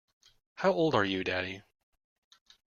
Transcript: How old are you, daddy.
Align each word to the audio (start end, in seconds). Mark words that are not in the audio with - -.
How 0.55 0.71
old 0.71 0.95
are 0.95 1.05
you, 1.05 1.23
daddy. 1.23 1.61